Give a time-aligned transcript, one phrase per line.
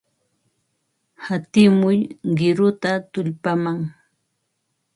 [1.25, 1.99] Hatimuy
[2.37, 3.79] qiruta tullpaman.